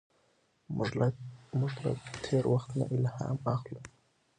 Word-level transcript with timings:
موږ 1.59 1.73
له 1.81 1.87
تېر 2.23 2.43
وخت 2.53 2.69
نه 2.79 2.85
الهام 2.95 3.37
اخلو. 3.55 3.79